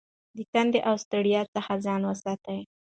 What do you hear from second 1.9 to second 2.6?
وساته.